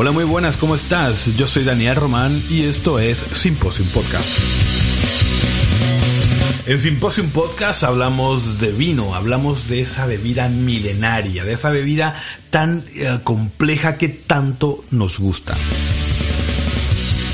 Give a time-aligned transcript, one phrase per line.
[0.00, 1.26] Hola, muy buenas, ¿cómo estás?
[1.36, 4.38] Yo soy Daniel Román y esto es Symposium Podcast.
[6.66, 12.14] En Symposium Podcast hablamos de vino, hablamos de esa bebida milenaria, de esa bebida
[12.50, 15.56] tan eh, compleja que tanto nos gusta.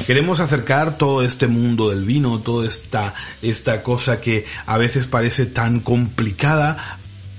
[0.07, 5.45] Queremos acercar todo este mundo del vino, toda esta, esta cosa que a veces parece
[5.45, 6.99] tan complicada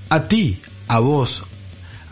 [0.09, 1.45] a ti, a vos,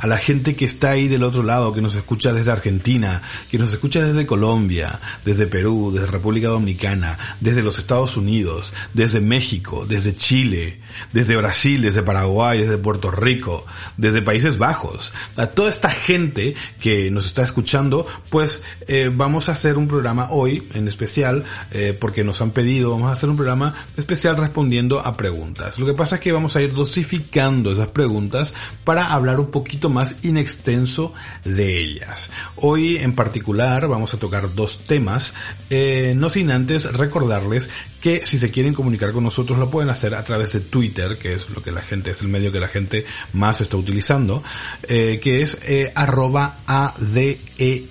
[0.03, 3.57] a la gente que está ahí del otro lado, que nos escucha desde Argentina, que
[3.57, 9.85] nos escucha desde Colombia, desde Perú, desde República Dominicana, desde los Estados Unidos, desde México,
[9.87, 10.81] desde Chile,
[11.13, 15.13] desde Brasil, desde Paraguay, desde Puerto Rico, desde Países Bajos.
[15.37, 20.27] A toda esta gente que nos está escuchando, pues eh, vamos a hacer un programa
[20.31, 24.99] hoy en especial, eh, porque nos han pedido, vamos a hacer un programa especial respondiendo
[24.99, 25.79] a preguntas.
[25.79, 29.92] Lo que pasa es que vamos a ir dosificando esas preguntas para hablar un poquito
[29.93, 31.13] más inextenso
[31.45, 32.29] de ellas.
[32.57, 35.33] Hoy en particular vamos a tocar dos temas,
[35.69, 37.69] eh, no sin antes recordarles
[38.01, 41.33] que si se quieren comunicar con nosotros lo pueden hacer a través de Twitter, que
[41.33, 44.43] es lo que la gente, es el medio que la gente más está utilizando,
[44.89, 47.83] eh, que es eh, arroba ADER,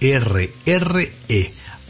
[0.00, 1.12] R,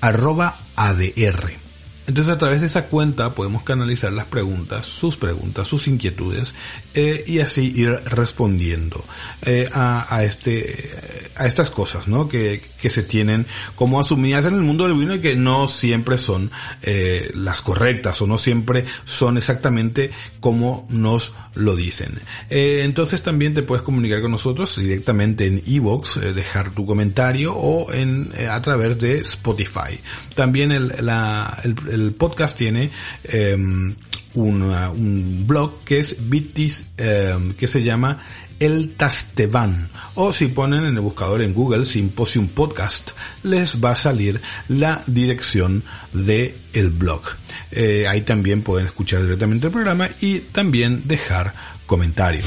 [0.00, 1.63] arroba ADR.
[2.06, 6.52] Entonces a través de esa cuenta podemos canalizar las preguntas, sus preguntas, sus inquietudes
[6.94, 9.04] eh, y así ir respondiendo
[9.42, 10.90] eh, a, a, este
[11.36, 12.28] a estas cosas, ¿no?
[12.28, 13.46] Que, que se tienen
[13.76, 16.50] como asumidas en el mundo del vino y que no siempre son
[16.82, 22.20] eh, las correctas o no siempre son exactamente como nos lo dicen.
[22.50, 27.54] Eh, entonces también te puedes comunicar con nosotros directamente en iVoox, eh, dejar tu comentario
[27.54, 29.98] o en eh, a través de Spotify.
[30.34, 32.90] También el, la, el, el podcast tiene
[33.32, 33.96] un,
[34.34, 38.20] un, blog que es Bitis, que se llama
[38.60, 39.90] el Tasteban.
[40.14, 43.10] O si ponen en el buscador en Google Symposium Podcast,
[43.42, 45.82] les va a salir la dirección
[46.12, 47.22] de el blog.
[47.70, 51.52] Eh, ahí también pueden escuchar directamente el programa y también dejar
[51.86, 52.46] comentarios.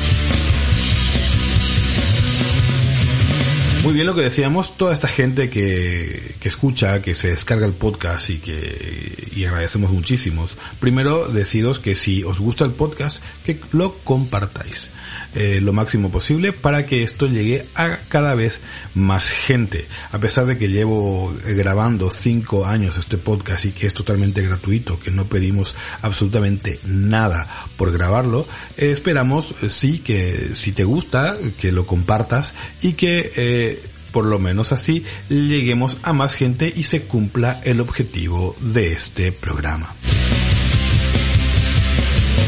[3.87, 7.71] Muy bien lo que decíamos, toda esta gente que, que, escucha, que se descarga el
[7.71, 10.57] podcast y que y agradecemos muchísimos.
[10.81, 14.89] Primero deciros que si os gusta el podcast, que lo compartáis
[15.35, 18.59] eh, lo máximo posible para que esto llegue a cada vez
[18.95, 19.87] más gente.
[20.11, 24.41] A pesar de que llevo eh, grabando cinco años este podcast y que es totalmente
[24.41, 28.47] gratuito, que no pedimos absolutamente nada por grabarlo,
[28.77, 33.76] eh, esperamos sí que si te gusta, que lo compartas y que
[34.17, 39.31] por lo menos así lleguemos a más gente y se cumpla el objetivo de este
[39.31, 39.93] programa.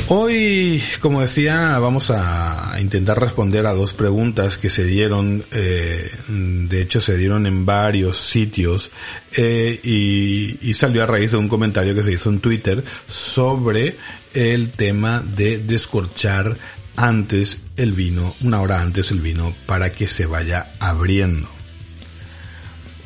[0.08, 6.82] Hoy, como decía, vamos a intentar responder a dos preguntas que se dieron, eh, de
[6.82, 8.90] hecho se dieron en varios sitios
[9.38, 13.96] eh, y, y, salió a raíz de un comentario que se hizo en Twitter sobre
[14.34, 16.58] el tema de descorchar
[16.98, 21.59] antes el vino, una hora antes el vino, para que se vaya abriendo.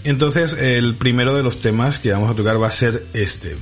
[0.04, 3.56] Entonces, el primero de los temas que vamos a tocar va a ser este.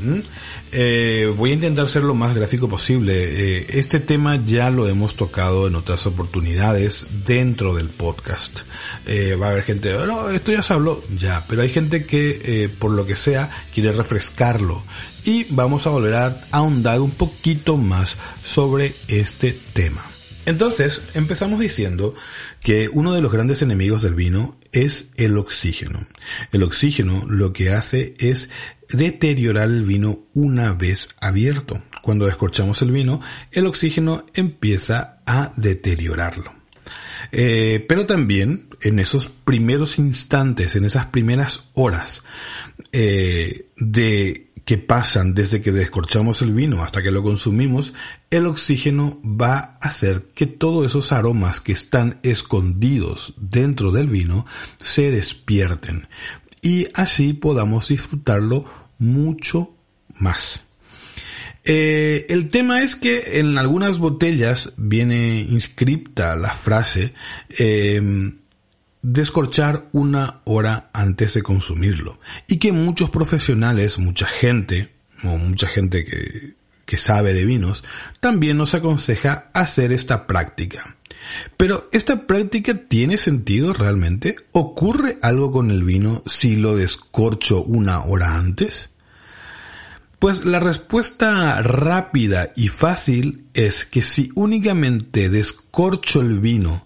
[0.72, 3.14] Eh, voy a intentar ser lo más gráfico posible.
[3.16, 8.62] Eh, este tema ya lo hemos tocado en otras oportunidades dentro del podcast.
[9.06, 12.06] Eh, va a haber gente, oh, no, esto ya se habló, ya, pero hay gente
[12.06, 14.84] que eh, por lo que sea quiere refrescarlo.
[15.24, 20.04] Y vamos a volver a ahondar un poquito más sobre este tema.
[20.46, 22.16] Entonces, empezamos diciendo
[22.62, 26.00] que uno de los grandes enemigos del vino es el oxígeno.
[26.52, 28.50] El oxígeno lo que hace es
[28.90, 31.82] deteriorar el vino una vez abierto.
[32.02, 33.22] Cuando descorchamos el vino,
[33.52, 36.54] el oxígeno empieza a deteriorarlo.
[37.32, 42.24] Eh, pero también en esos primeros instantes, en esas primeras horas
[42.92, 47.94] eh, de que pasan desde que descorchamos el vino hasta que lo consumimos,
[48.30, 54.46] el oxígeno va a hacer que todos esos aromas que están escondidos dentro del vino
[54.78, 56.08] se despierten
[56.62, 58.66] y así podamos disfrutarlo
[58.98, 59.76] mucho
[60.20, 60.62] más.
[61.64, 67.14] Eh, el tema es que en algunas botellas viene inscripta la frase
[67.50, 68.41] em,
[69.02, 72.18] descorchar una hora antes de consumirlo
[72.48, 74.92] y que muchos profesionales, mucha gente
[75.24, 76.56] o mucha gente que,
[76.86, 77.84] que sabe de vinos,
[78.20, 80.98] también nos aconseja hacer esta práctica.
[81.58, 84.36] Pero ¿esta práctica tiene sentido realmente?
[84.52, 88.90] ¿Ocurre algo con el vino si lo descorcho una hora antes?
[90.20, 96.86] Pues la respuesta rápida y fácil es que si únicamente descorcho el vino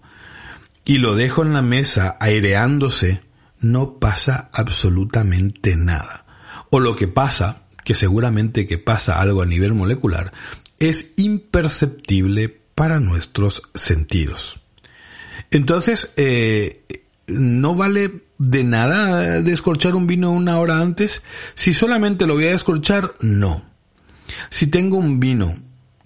[0.86, 3.20] y lo dejo en la mesa aireándose,
[3.60, 6.24] no pasa absolutamente nada.
[6.70, 10.32] O lo que pasa, que seguramente que pasa algo a nivel molecular,
[10.78, 14.60] es imperceptible para nuestros sentidos.
[15.50, 16.84] Entonces, eh,
[17.26, 21.22] no vale de nada descorchar un vino una hora antes.
[21.54, 23.64] Si solamente lo voy a descorchar, no.
[24.50, 25.56] Si tengo un vino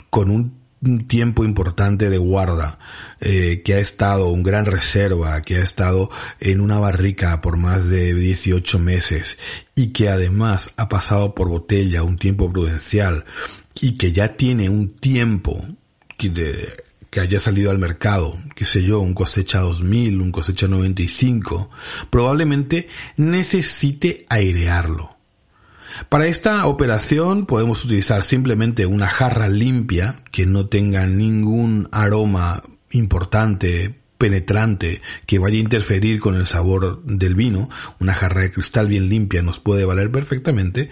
[0.08, 0.59] con un
[1.06, 2.78] tiempo importante de guarda,
[3.20, 6.10] eh, que ha estado un gran reserva, que ha estado
[6.40, 9.38] en una barrica por más de 18 meses
[9.74, 13.24] y que además ha pasado por botella un tiempo prudencial
[13.80, 15.62] y que ya tiene un tiempo
[16.18, 16.68] de,
[17.10, 21.70] que haya salido al mercado, qué sé yo, un cosecha 2000, un cosecha 95,
[22.08, 25.19] probablemente necesite airearlo.
[26.08, 32.62] Para esta operación podemos utilizar simplemente una jarra limpia que no tenga ningún aroma
[32.92, 37.70] importante penetrante que vaya a interferir con el sabor del vino,
[38.00, 40.90] una jarra de cristal bien limpia nos puede valer perfectamente,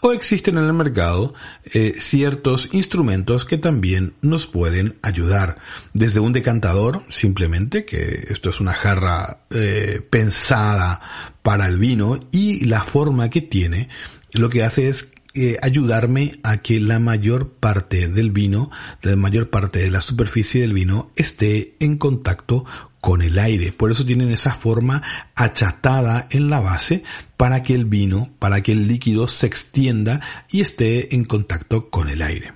[0.00, 1.34] o existen en el mercado
[1.74, 5.58] eh, ciertos instrumentos que también nos pueden ayudar,
[5.92, 11.02] desde un decantador simplemente, que esto es una jarra eh, pensada
[11.42, 13.90] para el vino y la forma que tiene,
[14.32, 18.70] lo que hace es eh, ayudarme a que la mayor parte del vino,
[19.02, 22.64] la mayor parte de la superficie del vino esté en contacto
[23.00, 23.70] con el aire.
[23.70, 25.02] Por eso tienen esa forma
[25.36, 27.04] achatada en la base
[27.36, 32.08] para que el vino, para que el líquido se extienda y esté en contacto con
[32.08, 32.52] el aire.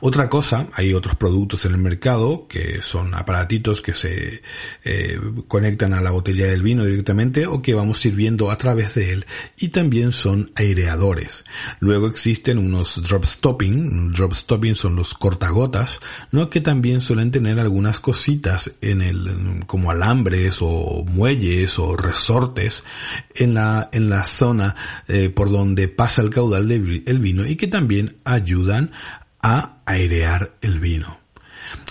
[0.00, 4.42] Otra cosa, hay otros productos en el mercado que son aparatitos que se
[4.84, 9.12] eh, conectan a la botella del vino directamente o que vamos sirviendo a través de
[9.12, 9.26] él
[9.58, 11.44] y también son aireadores.
[11.80, 16.50] Luego existen unos drop stopping, drop stopping son los cortagotas, ¿no?
[16.50, 22.84] que también suelen tener algunas cositas en el como alambres o muelles o resortes
[23.34, 24.74] en la en la zona
[25.08, 28.92] eh, por donde pasa el caudal del vino y que también ayudan
[29.42, 31.20] a airear el vino.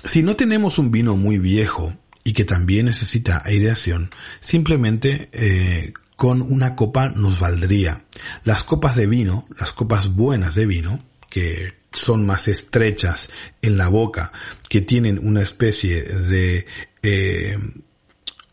[0.03, 1.94] Si no tenemos un vino muy viejo
[2.24, 4.09] y que también necesita aireación,
[4.39, 8.06] simplemente eh, con una copa nos valdría.
[8.44, 13.30] Las copas de vino, las copas buenas de vino, que son más estrechas
[13.62, 14.31] en la boca,
[14.69, 16.65] que tienen una especie de
[17.04, 17.57] eh,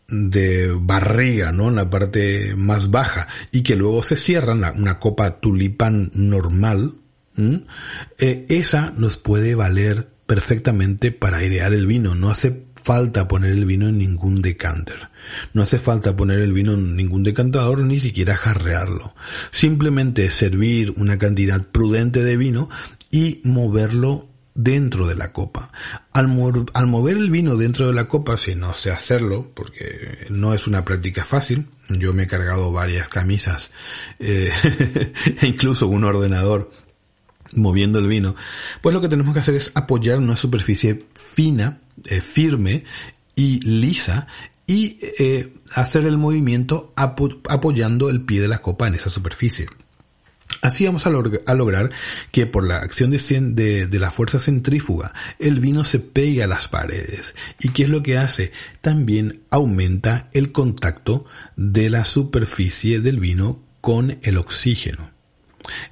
[0.07, 1.69] de barriga, ¿no?
[1.69, 6.95] En la parte más baja y que luego se cierran, una copa tulipán normal,
[8.17, 12.13] eh, esa nos puede valer perfectamente para airear el vino.
[12.13, 15.09] No hace falta poner el vino en ningún decanter.
[15.53, 19.15] No hace falta poner el vino en ningún decantador ni siquiera jarrearlo.
[19.51, 22.69] Simplemente servir una cantidad prudente de vino
[23.09, 25.71] y moverlo dentro de la copa.
[26.11, 30.67] Al, mover el vino dentro de la copa, si no sé hacerlo, porque no es
[30.67, 33.71] una práctica fácil, yo me he cargado varias camisas
[34.19, 34.51] e
[35.43, 36.69] incluso un ordenador
[37.53, 38.35] moviendo el vino,
[38.81, 42.83] pues lo que tenemos que hacer es apoyar una superficie fina, eh, firme
[43.35, 44.27] y lisa
[44.67, 49.67] y eh, hacer el movimiento apoyando el pie de la copa en esa superficie.
[50.61, 51.89] Así vamos a, lograr
[52.31, 56.67] que por la acción de, de, la fuerza centrífuga el vino se pegue a las
[56.67, 57.33] paredes.
[57.59, 58.51] ¿Y qué es lo que hace?
[58.81, 61.25] También aumenta el contacto
[61.55, 65.11] de la superficie del vino con el oxígeno.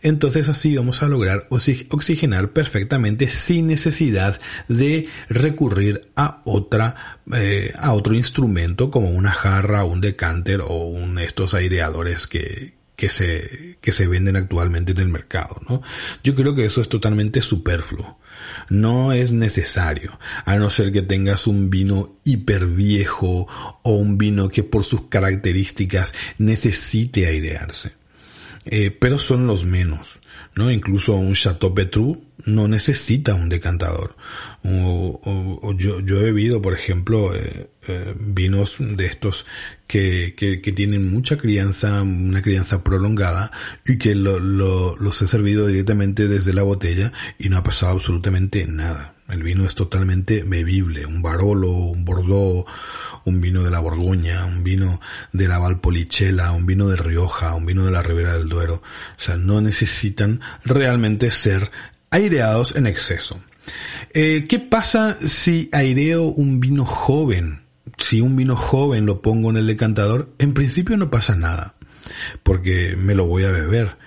[0.01, 7.93] Entonces así vamos a lograr oxigenar perfectamente sin necesidad de recurrir a otra eh, a
[7.93, 10.88] otro instrumento como una jarra, un decanter o
[11.19, 15.81] estos aireadores que, que se, que se venden actualmente en el mercado, ¿no?
[16.24, 18.19] Yo creo que eso es totalmente superfluo.
[18.69, 23.47] No es necesario, a no ser que tengas un vino hiper viejo
[23.83, 27.93] o un vino que por sus características necesite airearse.
[28.69, 30.19] Eh, pero son los menos,
[30.55, 30.71] ¿no?
[30.71, 34.15] Incluso un Chateau Petrou no necesita un decantador.
[34.63, 39.45] Yo, he bebido, por ejemplo, eh, eh, vinos de estos
[39.88, 40.33] que,
[40.75, 43.51] tienen mucha crianza, una crianza prolongada
[43.86, 48.65] y que lo, los he servido directamente desde la botella y no ha pasado absolutamente
[48.67, 49.16] nada.
[49.29, 52.65] El vino es totalmente bebible, un Barolo, un Bordeaux,
[53.25, 55.01] un vino de la Borgoña, un vino
[55.34, 58.75] de la Valpolicella, un vino de Rioja, un vino de la Ribera del Duero.
[58.75, 61.69] O sea, no necesitan realmente ser
[62.10, 63.38] aireados en exceso.
[64.13, 67.63] Eh, ¿Qué pasa si aireo un vino joven?
[67.98, 71.75] Si un vino joven lo pongo en el decantador, en principio no pasa nada,
[72.43, 73.98] porque me lo voy a beber.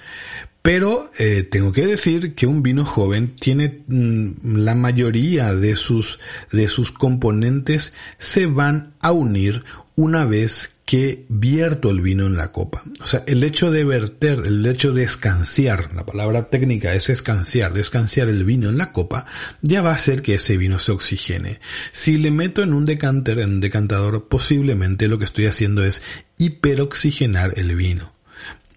[0.63, 6.21] Pero eh, tengo que decir que un vino joven tiene mm, la mayoría de sus
[6.53, 9.65] de sus componentes se van a unir
[9.97, 12.83] una vez que vierto el vino en la copa.
[13.01, 17.79] O sea, el hecho de verter, el hecho de escanciar, la palabra técnica es escanciar,
[17.79, 19.25] escanciar el vino en la copa,
[19.63, 21.61] ya va a hacer que ese vino se oxigene.
[21.93, 26.03] Si le meto en un decanter, en un decantador, posiblemente lo que estoy haciendo es
[26.39, 28.13] hiperoxigenar el vino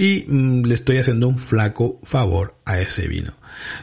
[0.04, 3.32] y mm, le estoy haciendo un flaco favor a ese vino.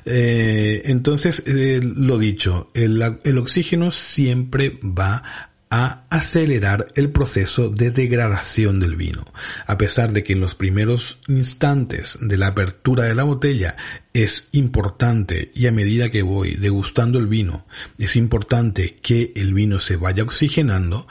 [0.05, 7.93] Eh, entonces, eh, lo dicho, el, el, oxígeno siempre va a acelerar el proceso de
[7.93, 9.25] degradación del vino.
[9.67, 13.77] A pesar de que en los primeros instantes de la apertura de la botella
[14.13, 17.65] es importante y a medida que voy degustando el vino
[17.99, 21.07] es importante que el vino se vaya oxigenando,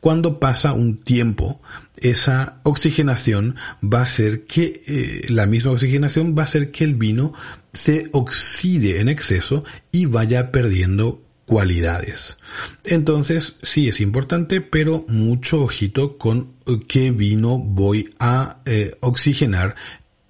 [0.00, 1.62] cuando pasa un tiempo
[1.96, 6.94] esa oxigenación va a hacer que eh, la misma oxigenación va a hacer que el
[6.94, 7.32] vino
[7.72, 12.36] se oxide en exceso y vaya perdiendo cualidades.
[12.84, 16.54] Entonces, sí es importante, pero mucho ojito con
[16.88, 19.74] qué vino voy a eh, oxigenar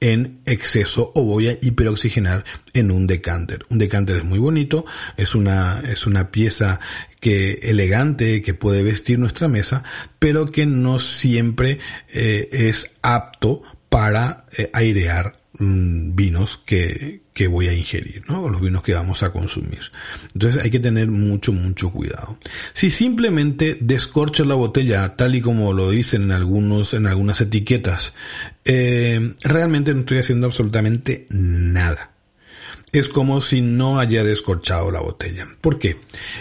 [0.01, 2.45] en exceso o voy a hiperoxigenar
[2.75, 3.65] en un decanter.
[3.71, 4.85] Un decanter es muy bonito,
[5.17, 6.79] es una, es una pieza
[7.21, 9.83] que elegante que puede vestir nuestra mesa,
[10.19, 11.79] pero que no siempre
[12.13, 18.49] eh, es apto para eh, airear mm, vinos que, que voy a ingerir, ¿no?
[18.49, 19.81] Los vinos que vamos a consumir.
[20.33, 22.39] Entonces hay que tener mucho, mucho cuidado.
[22.73, 28.13] Si simplemente descorcho la botella, tal y como lo dicen en algunos, en algunas etiquetas,
[28.65, 32.14] eh, realmente no estoy haciendo absolutamente nada
[32.95, 35.49] es como si no haya descorchado la botella.
[35.61, 35.97] ¿Por qué?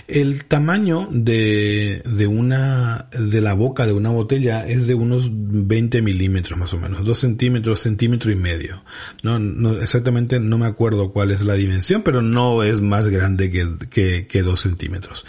[0.07, 6.03] El tamaño de, de una, de la boca de una botella es de unos 20
[6.03, 8.83] milímetros más o menos, 2 centímetros, centímetro y medio.
[9.23, 13.49] No, no, exactamente no me acuerdo cuál es la dimensión, pero no es más grande
[13.49, 15.25] que, que, que 2 centímetros.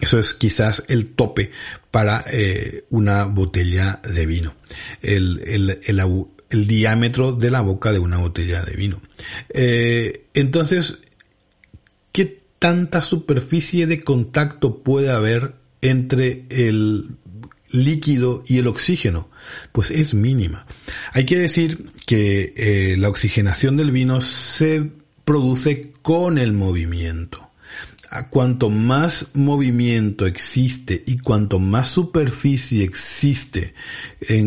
[0.00, 1.52] Eso es quizás el tope
[1.92, 4.54] para eh, una botella de vino.
[5.00, 6.00] El, el, el,
[6.50, 9.00] el diámetro de la boca de una botella de vino.
[9.50, 10.98] Eh, entonces,
[12.12, 17.16] ¿qué tanta superficie de contacto puede haber entre el
[17.72, 19.30] líquido y el oxígeno?
[19.72, 20.66] Pues es mínima.
[21.12, 24.90] Hay que decir que eh, la oxigenación del vino se
[25.24, 27.45] produce con el movimiento
[28.30, 33.74] cuanto más movimiento existe y cuanto más superficie existe
[34.20, 34.42] eh,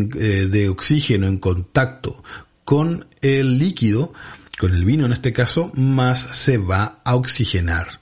[0.50, 2.22] de oxígeno en contacto
[2.64, 4.12] con el líquido,
[4.58, 8.00] con el vino en este caso, más se va a oxigenar.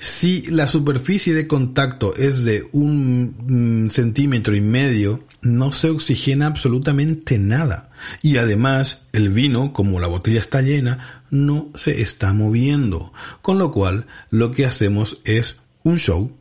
[0.00, 6.46] Si la superficie de contacto es de un mm, centímetro y medio, no se oxigena
[6.46, 7.90] absolutamente nada.
[8.22, 13.12] Y además, el vino, como la botella está llena, no se está moviendo.
[13.42, 16.36] Con lo cual, lo que hacemos es un show.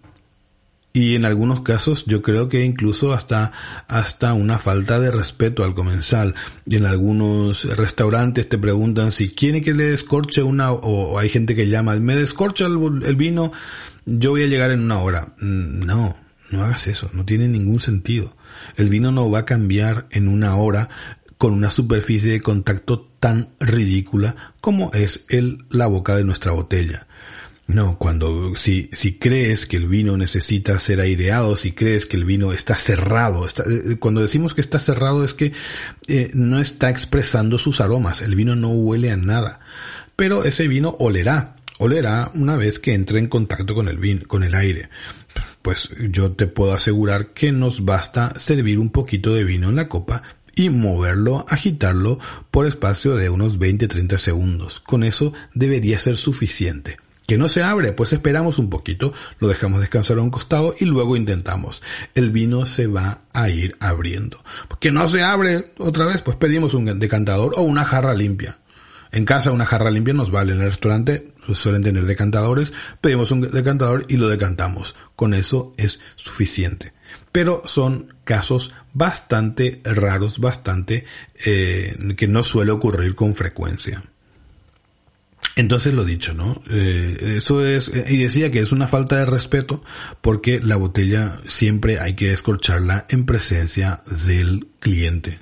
[0.92, 3.52] Y en algunos casos yo creo que incluso hasta,
[3.88, 6.34] hasta una falta de respeto al comensal.
[6.66, 11.56] Y en algunos restaurantes te preguntan si quiere que le descorche una, o hay gente
[11.56, 13.52] que llama, me descorcha el, vino,
[14.06, 15.36] yo voy a llegar en una hora.
[15.40, 16.18] Mm, no,
[16.52, 18.36] no hagas eso, no tiene ningún sentido.
[18.76, 20.90] El vino no va a cambiar en una hora
[21.40, 27.08] con una superficie de contacto tan ridícula como es el, la boca de nuestra botella.
[27.66, 32.26] No, cuando, si, si crees que el vino necesita ser aireado, si crees que el
[32.26, 35.54] vino está cerrado, está, eh, cuando decimos que está cerrado es que
[36.08, 39.62] eh, no está expresando sus aromas, el vino no huele a nada,
[40.18, 44.44] pero ese vino olerá, olerá una vez que entre en contacto con el vino, con
[44.44, 44.90] el aire.
[45.62, 49.88] Pues yo te puedo asegurar que nos basta servir un poquito de vino en la
[49.88, 50.24] copa
[50.56, 52.20] y moverlo, agitarlo
[52.52, 54.80] por espacio de unos 20-30 segundos.
[54.80, 56.98] Con eso debería ser suficiente.
[57.28, 60.86] que no se abre, pues esperamos un poquito, lo dejamos descansar a un costado y
[60.86, 61.84] luego intentamos.
[62.16, 64.44] El vino se va a ir abriendo.
[64.80, 68.58] Que no se abre otra vez, pues pedimos un decantador o una jarra limpia.
[69.12, 73.42] En casa una jarra limpia nos vale, en el restaurante suelen tener decantadores, pedimos un
[73.42, 74.96] decantador y lo decantamos.
[75.16, 76.94] Con eso es suficiente.
[77.32, 81.06] Pero son casos bastante raros, bastante
[81.46, 84.04] eh, que no suele ocurrir con frecuencia.
[85.60, 86.62] Entonces lo dicho, ¿no?
[86.70, 89.84] Eh, eso es, y decía que es una falta de respeto
[90.22, 95.40] porque la botella siempre hay que escorcharla en presencia del cliente.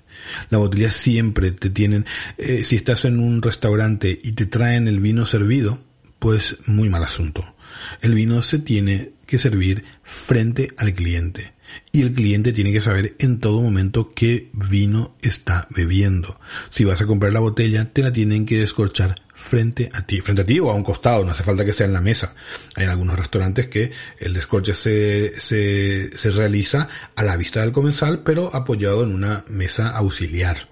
[0.49, 2.07] La botella siempre te tienen,
[2.39, 5.83] eh, si estás en un restaurante y te traen el vino servido,
[6.17, 7.55] pues muy mal asunto.
[8.01, 11.53] El vino se tiene que servir frente al cliente.
[11.91, 16.39] Y el cliente tiene que saber en todo momento qué vino está bebiendo.
[16.69, 20.41] Si vas a comprar la botella, te la tienen que descorchar frente a ti, frente
[20.41, 22.33] a ti o a un costado, no hace falta que sea en la mesa.
[22.75, 28.23] Hay algunos restaurantes que el descorche se, se, se realiza a la vista del comensal,
[28.23, 30.67] pero apoyado en una mesa auxiliar.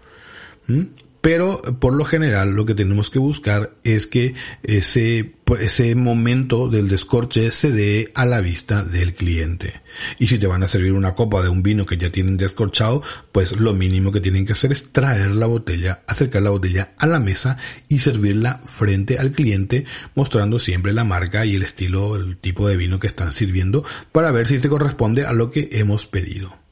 [0.68, 0.82] ¿Mm?
[1.25, 6.88] Pero por lo general lo que tenemos que buscar es que ese, ese momento del
[6.88, 9.82] descorche se dé a la vista del cliente.
[10.20, 13.01] Y si te van a servir una copa de un vino que ya tienen descorchado,
[13.32, 17.08] pues lo mínimo que tienen que hacer es traer la botella, acercar la botella a
[17.08, 17.58] la mesa
[17.89, 22.77] y servirla frente al cliente, mostrando siempre la marca y el estilo, el tipo de
[22.77, 26.64] vino que están sirviendo para ver si se corresponde a lo que hemos pedido.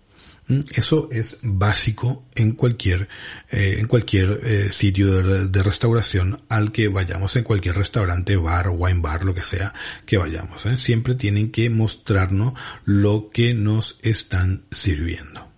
[0.47, 3.07] Mm, eso es básico en cualquier,
[3.49, 8.99] eh, en cualquier eh, sitio de, restauración al que vayamos, en cualquier restaurante, bar, wine
[8.99, 9.73] bar, lo que sea
[10.05, 10.65] que vayamos.
[10.65, 10.75] ¿eh?
[10.75, 15.49] Siempre tienen que mostrarnos lo que nos están sirviendo.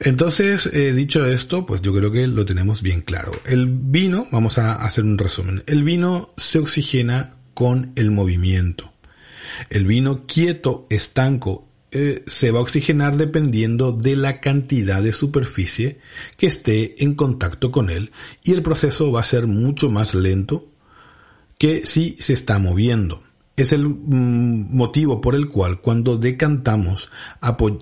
[0.00, 3.32] Entonces, dicho esto, pues yo creo que lo tenemos bien claro.
[3.44, 5.62] El vino, vamos a hacer un resumen.
[5.66, 8.92] El vino se oxigena con el movimiento.
[9.70, 11.65] El vino quieto, estanco
[11.98, 15.98] eh, se va a oxigenar dependiendo de la cantidad de superficie
[16.36, 18.12] que esté en contacto con él
[18.42, 20.68] y el proceso va a ser mucho más lento
[21.56, 23.22] que si se está moviendo.
[23.56, 27.08] Es el mm, motivo por el cual cuando decantamos,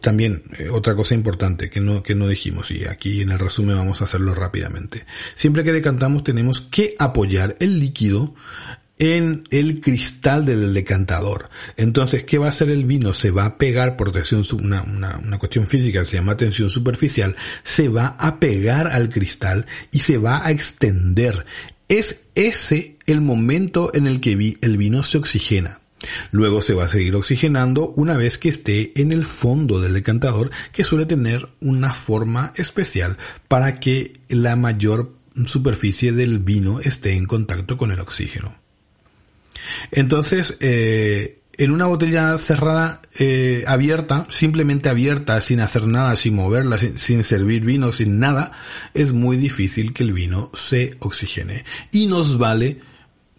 [0.01, 3.77] también eh, otra cosa importante que no, que no dijimos y aquí en el resumen
[3.77, 5.07] vamos a hacerlo rápidamente.
[5.35, 8.33] Siempre que decantamos tenemos que apoyar el líquido
[8.99, 11.49] en el cristal del decantador.
[11.77, 13.13] Entonces, ¿qué va a hacer el vino?
[13.13, 18.17] Se va a pegar por tensión, una, cuestión física se llama tensión superficial, se va
[18.19, 21.45] a pegar al cristal y se va a extender.
[21.89, 25.81] Es ese el momento en el que el vino se oxigena.
[26.31, 30.51] Luego se va a seguir oxigenando una vez que esté en el fondo del decantador
[30.73, 33.17] que suele tener una forma especial
[33.49, 35.15] para que la mayor
[35.47, 38.64] superficie del vino esté en contacto con el oxígeno.
[39.91, 46.79] Entonces, eh, en una botella cerrada, eh, abierta, simplemente abierta, sin hacer nada, sin moverla,
[46.79, 48.53] sin, servir vino, sin nada,
[48.93, 51.65] es muy difícil que el vino se oxigene.
[51.93, 52.81] Y nos vale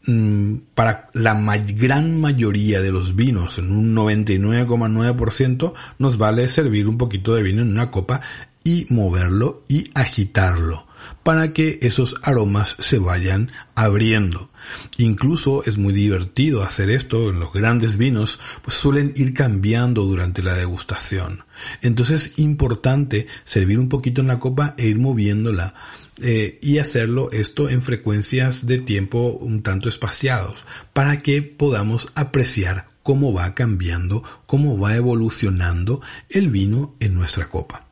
[0.07, 1.33] mm, para la
[1.75, 7.61] gran mayoría de los vinos, en un 99,9%, nos vale servir un poquito de vino
[7.61, 8.21] en una copa
[8.63, 10.84] y moverlo y agitarlo
[11.25, 14.51] para que esos aromas se vayan abriendo.
[14.99, 20.43] Incluso es muy divertido hacer esto en los grandes vinos, pues suelen ir cambiando durante
[20.43, 21.43] la degustación.
[21.81, 25.73] Entonces es importante servir un poquito en la copa e ir moviéndola.
[26.21, 32.85] Eh, y hacerlo esto en frecuencias de tiempo un tanto espaciados para que podamos apreciar
[33.01, 37.85] cómo va cambiando, cómo va evolucionando el vino en nuestra copa.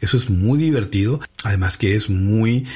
[0.00, 2.66] Eso es muy divertido, además que es muy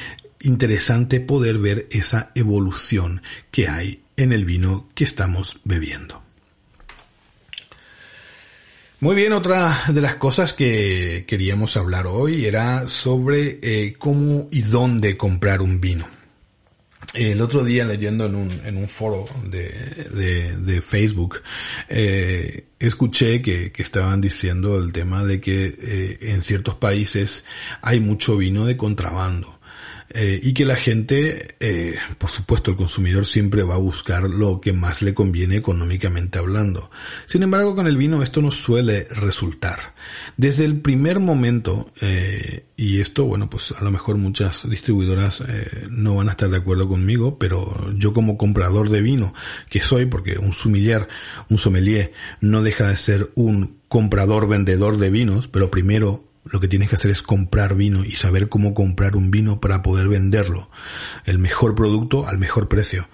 [0.41, 6.21] interesante poder ver esa evolución que hay en el vino que estamos bebiendo.
[9.01, 14.61] Muy bien, otra de las cosas que queríamos hablar hoy era sobre eh, cómo y
[14.61, 16.07] dónde comprar un vino.
[17.13, 19.69] El otro día leyendo en un, en un foro de,
[20.57, 21.41] de, Facebook,
[21.87, 27.45] eh, escuché que, que, estaban diciendo el tema de que eh, en ciertos países
[27.81, 29.54] hay mucho vino de contrabando.
[30.09, 34.61] Eh, y que la gente, eh, por supuesto, el consumidor siempre va a buscar lo
[34.61, 36.91] que más le conviene económicamente hablando.
[37.25, 39.95] Sin embargo, con el vino esto no suele resultar.
[40.37, 45.43] Desde el primer momento, eh, y esto, bueno, pues a lo mejor muchas distribuidoras
[45.89, 49.33] no van a estar de acuerdo conmigo, pero yo como comprador de vino
[49.69, 51.07] que soy, porque un sommelier,
[51.49, 56.67] un sommelier no deja de ser un comprador vendedor de vinos, pero primero lo que
[56.67, 60.69] tienes que hacer es comprar vino y saber cómo comprar un vino para poder venderlo.
[61.25, 63.09] El mejor producto al mejor precio.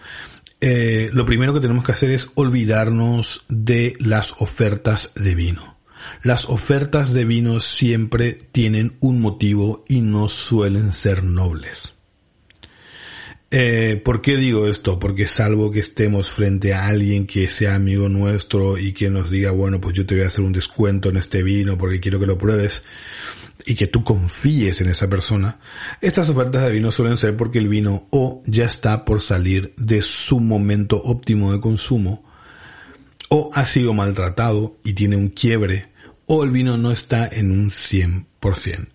[0.60, 5.78] eh, lo primero que tenemos que hacer es olvidarnos de las ofertas de vino.
[6.24, 11.94] Las ofertas de vino siempre tienen un motivo y no suelen ser nobles.
[13.54, 14.98] Eh, ¿Por qué digo esto?
[14.98, 19.52] Porque salvo que estemos frente a alguien que sea amigo nuestro y que nos diga,
[19.52, 22.28] bueno, pues yo te voy a hacer un descuento en este vino porque quiero que
[22.28, 22.82] lo pruebes
[23.66, 25.60] y que tú confíes en esa persona,
[26.02, 30.02] estas ofertas de vino suelen ser porque el vino o ya está por salir de
[30.02, 32.24] su momento óptimo de consumo,
[33.30, 35.91] o ha sido maltratado y tiene un quiebre,
[36.26, 38.26] o el vino no está en un 100%.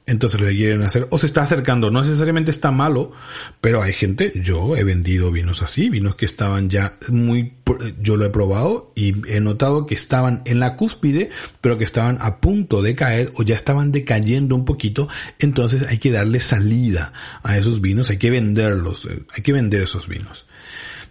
[0.06, 3.12] Entonces lo que quieren hacer, o se está acercando, no necesariamente está malo,
[3.60, 7.54] pero hay gente, yo he vendido vinos así, vinos que estaban ya muy,
[8.00, 12.18] yo lo he probado y he notado que estaban en la cúspide, pero que estaban
[12.20, 15.08] a punto de caer o ya estaban decayendo un poquito,
[15.38, 17.12] entonces hay que darle salida
[17.42, 20.46] a esos vinos, hay que venderlos, eh, hay que vender esos vinos.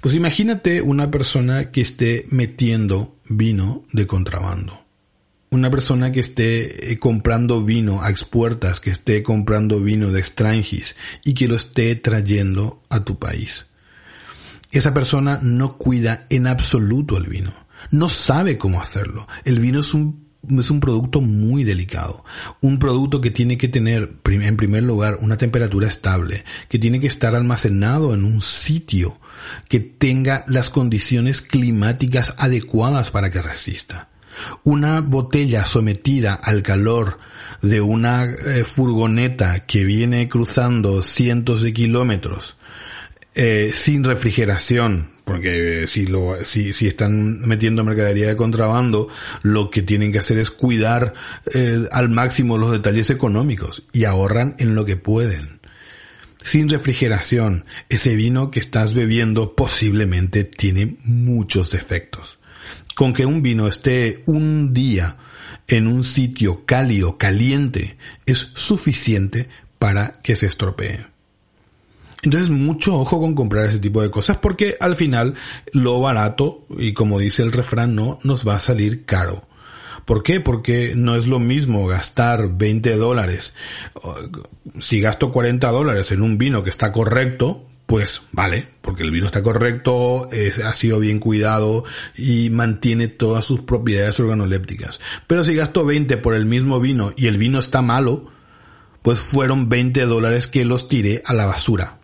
[0.02, 4.85] Pues imagínate una persona que esté metiendo vino de contrabando
[5.56, 10.96] una persona que esté eh, comprando vino a expuertas, que esté comprando vino de extranjis
[11.24, 13.66] y que lo esté trayendo a tu país.
[14.72, 17.54] Esa persona no cuida en absoluto el vino.
[17.92, 19.28] No sabe cómo hacerlo.
[19.44, 20.26] El vino es un
[20.60, 22.24] es un producto muy delicado,
[22.62, 27.08] un producto que tiene que tener en primer lugar una temperatura estable, que tiene que
[27.08, 29.20] estar almacenado en un sitio
[29.70, 34.10] que tenga las condiciones climáticas adecuadas para que resista.
[34.64, 37.18] Una botella sometida al calor
[37.62, 42.58] de una eh, furgoneta que viene cruzando cientos de kilómetros
[43.38, 49.10] eh, sin refrigeración, porque si lo, si, si están metiendo mercadería de contrabando,
[49.42, 51.14] lo que tienen que hacer es cuidar
[51.54, 55.60] eh, al máximo los detalles económicos y ahorran en lo que pueden.
[56.42, 62.40] Sin refrigeración, ese vino que estás bebiendo posiblemente tiene muchos defectos
[62.96, 65.18] con que un vino esté un día
[65.68, 71.06] en un sitio cálido, caliente, es suficiente para que se estropee.
[72.24, 75.36] Entonces mucho ojo con comprar ese tipo de cosas porque al final
[75.74, 79.48] lo barato, y como dice el refrán, no nos va a salir caro.
[80.06, 80.40] ¿Por qué?
[80.40, 83.54] Porque no es lo mismo gastar 20 dólares.
[84.80, 89.28] Si gasto 40 dólares en un vino que está correcto, pues vale, porque el vino
[89.28, 90.28] está correcto,
[90.64, 91.84] ha sido bien cuidado
[92.18, 95.00] y mantiene todas sus propiedades organolépticas.
[95.28, 98.32] Pero si gasto 20 por el mismo vino y el vino está malo,
[99.02, 102.00] pues fueron 20 dólares que los tiré a la basura.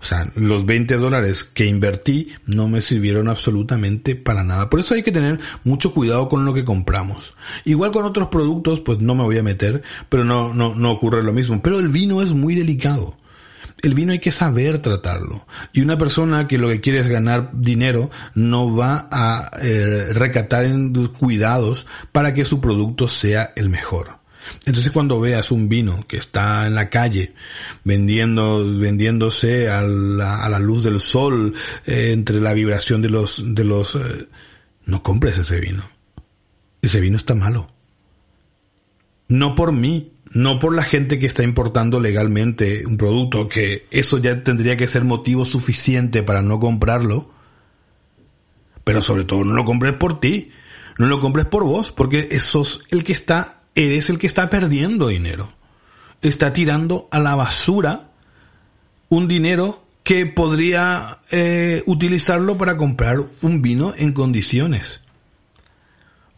[0.00, 4.70] O sea, los 20 dólares que invertí no me sirvieron absolutamente para nada.
[4.70, 7.34] Por eso hay que tener mucho cuidado con lo que compramos.
[7.66, 11.22] Igual con otros productos, pues no me voy a meter, pero no, no, no ocurre
[11.22, 11.60] lo mismo.
[11.60, 13.18] Pero el vino es muy delicado
[13.82, 15.46] el vino hay que saber tratarlo.
[15.72, 20.64] Y una persona que lo que quiere es ganar dinero no va a eh, recatar
[20.64, 24.20] en cuidados para que su producto sea el mejor.
[24.66, 27.34] Entonces cuando veas un vino que está en la calle
[27.84, 31.54] vendiendo, vendiéndose a la, a la luz del sol,
[31.86, 34.28] eh, entre la vibración de los, de los, eh,
[34.86, 35.84] no compres ese vino.
[36.82, 37.68] Ese vino está malo.
[39.28, 44.18] No por mí, no por la gente que está importando legalmente un producto, que eso
[44.18, 47.30] ya tendría que ser motivo suficiente para no comprarlo,
[48.84, 50.50] pero sobre todo no lo compres por ti,
[50.98, 55.08] no lo compres por vos, porque sos el que está, eres el que está perdiendo
[55.08, 55.52] dinero.
[56.22, 58.10] Está tirando a la basura
[59.08, 65.00] un dinero que podría eh, utilizarlo para comprar un vino en condiciones.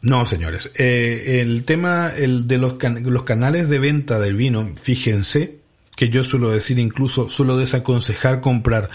[0.03, 0.71] No, señores.
[0.79, 5.59] Eh, el tema el de los, los canales de venta del vino, fíjense
[5.97, 8.91] que yo suelo decir incluso, suelo desaconsejar comprar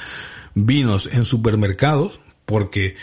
[0.54, 2.98] vinos en supermercados porque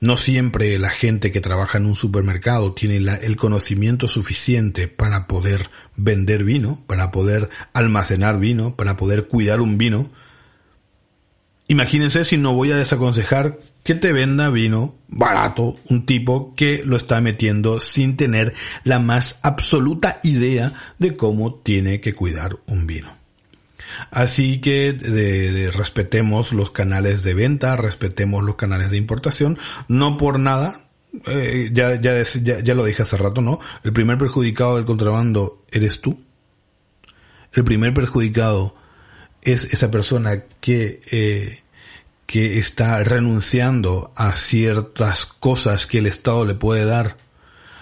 [0.00, 5.70] no siempre la gente que trabaja en un supermercado tiene el conocimiento suficiente para poder
[5.96, 10.10] vender vino, para poder almacenar vino, para poder cuidar un vino.
[11.68, 16.96] Imagínense si no voy a desaconsejar que te venda vino barato, un tipo que lo
[16.96, 23.14] está metiendo sin tener la más absoluta idea de cómo tiene que cuidar un vino.
[24.10, 30.80] Así que respetemos los canales de venta, respetemos los canales de importación, no por nada,
[31.28, 33.60] eh, ya, ya, ya, lo dije hace rato, ¿no?
[33.84, 36.20] El primer perjudicado del contrabando eres tú.
[37.52, 38.74] El primer perjudicado
[39.42, 41.62] es esa persona que eh,
[42.26, 47.16] que está renunciando a ciertas cosas que el Estado le puede dar.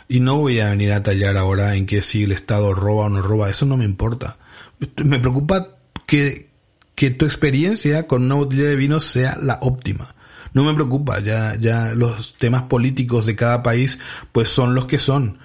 [0.07, 3.09] Y no voy a venir a tallar ahora en que si el Estado roba o
[3.09, 4.37] no roba, eso no me importa.
[5.03, 5.77] Me preocupa
[6.07, 6.51] que,
[6.95, 10.15] que tu experiencia con una botella de vino sea la óptima.
[10.53, 13.99] No me preocupa, ya, ya los temas políticos de cada país
[14.31, 15.39] pues son los que son.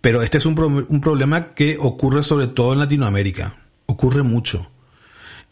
[0.00, 3.54] Pero este es un, un problema que ocurre sobre todo en Latinoamérica.
[3.86, 4.70] Ocurre mucho.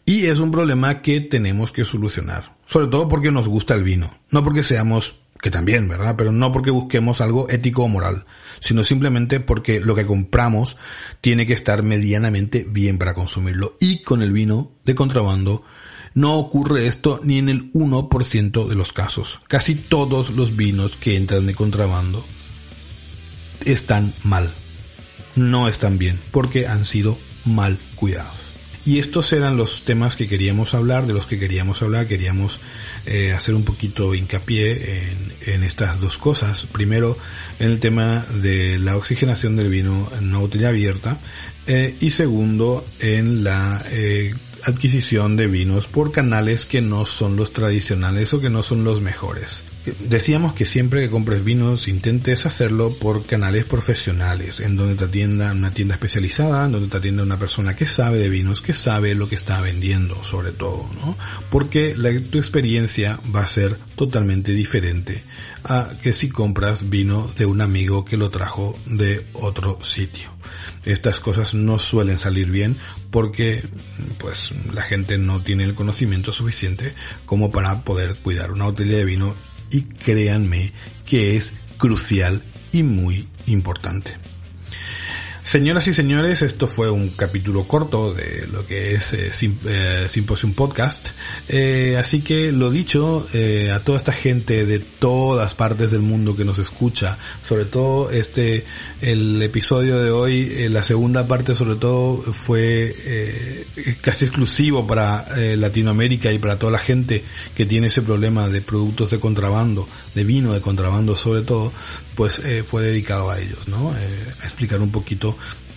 [0.05, 2.57] Y es un problema que tenemos que solucionar.
[2.65, 4.13] Sobre todo porque nos gusta el vino.
[4.29, 6.15] No porque seamos, que también, ¿verdad?
[6.17, 8.25] Pero no porque busquemos algo ético o moral.
[8.59, 10.75] Sino simplemente porque lo que compramos
[11.21, 13.77] tiene que estar medianamente bien para consumirlo.
[13.79, 15.63] Y con el vino de contrabando
[16.15, 19.39] no ocurre esto ni en el 1% de los casos.
[19.47, 22.25] Casi todos los vinos que entran de contrabando
[23.65, 24.51] están mal.
[25.35, 28.42] No están bien porque han sido mal cuidados.
[28.85, 32.05] Y estos eran los temas que queríamos hablar, de los que queríamos hablar.
[32.05, 32.59] Queríamos
[33.05, 35.07] eh, hacer un poquito hincapié
[35.45, 36.67] en, estas dos cosas.
[36.71, 37.17] Primero,
[37.59, 41.17] en el tema de la oxigenación del vino en una botella abierta.
[41.65, 44.33] Eh, y segundo, en la eh,
[44.65, 49.01] adquisición de vinos por canales que no son los tradicionales o que no son los
[49.01, 49.63] mejores.
[49.99, 55.51] Decíamos que siempre que compres vinos intentes hacerlo por canales profesionales, en donde te atienda
[55.51, 59.13] una tienda especializada, en donde te atienda una persona que sabe de vinos, que sabe
[59.13, 61.17] lo que está vendiendo sobre todo, ¿no?
[61.49, 65.23] Porque la, tu experiencia va a ser totalmente diferente
[65.65, 70.32] a que si compras vino de un amigo que lo trajo de otro sitio
[70.85, 72.75] estas cosas no suelen salir bien
[73.11, 73.63] porque
[74.17, 76.93] pues la gente no tiene el conocimiento suficiente
[77.25, 79.35] como para poder cuidar una botella de vino
[79.69, 80.71] y créanme
[81.05, 84.17] que es crucial y muy importante.
[85.43, 89.29] Señoras y señores, esto fue un capítulo corto de lo que es eh,
[89.65, 90.23] eh,
[90.55, 91.09] Podcast.
[91.49, 96.33] Eh, así que lo dicho, eh, a toda esta gente de todas partes del mundo
[96.33, 98.65] que nos escucha, sobre todo este,
[99.01, 102.95] el episodio de hoy, eh, la segunda parte sobre todo fue
[104.01, 105.27] casi exclusivo para
[105.57, 110.23] Latinoamérica y para toda la gente que tiene ese problema de productos de contrabando, de
[110.23, 111.73] vino de contrabando sobre todo,
[112.15, 113.91] pues fue dedicado a ellos, ¿no?
[113.91, 115.32] a explicar un poquito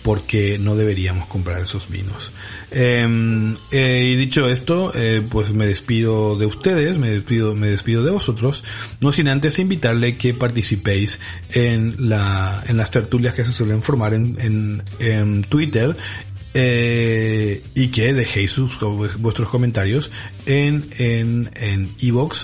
[0.07, 2.31] por qué no deberíamos comprar esos vinos.
[2.71, 3.05] Eh,
[3.73, 8.11] eh, y dicho esto, eh, pues me despido de ustedes, me despido, me despido de
[8.11, 8.63] vosotros,
[9.01, 11.19] no sin antes invitarle que participéis
[11.51, 15.97] en la, en las tertulias que se suelen formar en Twitter
[16.59, 18.59] eh, y que dejéis
[19.19, 20.09] vuestros comentarios
[20.47, 21.95] en en en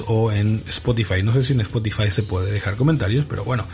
[0.07, 1.23] o en Spotify.
[1.23, 3.67] No sé si en Spotify se puede dejar comentarios, pero bueno,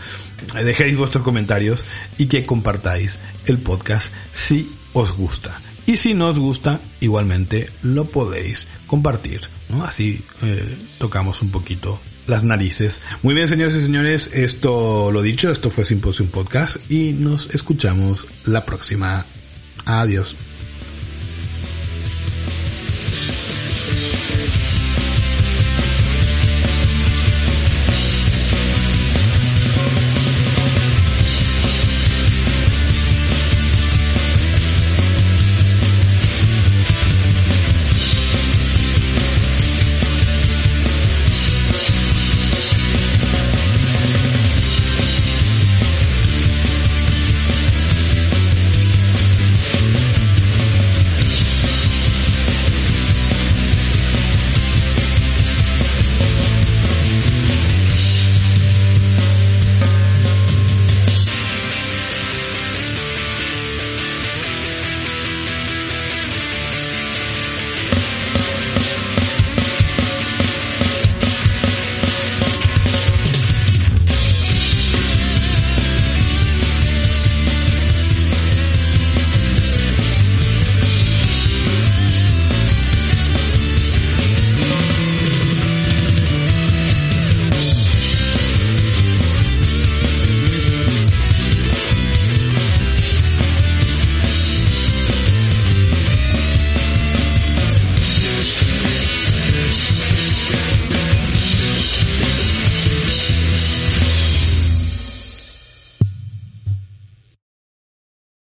[0.55, 1.83] dejéis vuestros comentarios
[2.17, 5.59] y que compartáis el podcast si os gusta.
[5.85, 9.41] Y si no os gusta, igualmente lo podéis compartir.
[9.81, 13.01] Así eh, tocamos un poquito las narices.
[13.23, 18.25] Muy bien, señores y señores, esto lo dicho, esto fue Simposium Podcast y nos escuchamos
[18.45, 19.25] la próxima
[19.89, 20.35] Adiós.